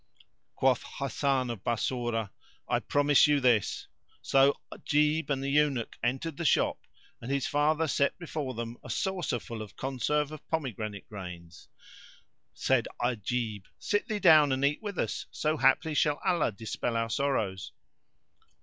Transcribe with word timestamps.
Quoth 0.55 0.81
Hasan 0.97 1.51
of 1.51 1.63
Bassorah, 1.63 2.31
"I 2.67 2.79
promise 2.79 3.27
you 3.27 3.39
this." 3.39 3.87
So 4.23 4.59
Ajib 4.71 5.29
and 5.29 5.43
the 5.43 5.51
Eunuch 5.51 5.95
entered 6.01 6.37
the 6.37 6.43
shop, 6.43 6.79
and 7.21 7.29
his 7.29 7.45
father 7.45 7.87
set 7.87 8.17
before 8.17 8.55
them 8.55 8.79
a 8.83 8.89
saucer 8.89 9.37
full 9.37 9.61
of 9.61 9.75
conserve 9.77 10.31
of 10.31 10.47
pomegranate 10.47 11.07
grains. 11.07 11.67
Said 12.55 12.87
Ajib, 12.99 13.65
"Sit 13.77 14.07
thee 14.07 14.17
down 14.17 14.51
and 14.51 14.65
eat 14.65 14.81
with 14.81 14.97
us, 14.97 15.27
so 15.29 15.55
haply 15.55 15.93
shall 15.93 16.19
Allah 16.25 16.51
dispel 16.51 16.97
our 16.97 17.11
sorrows." 17.11 17.71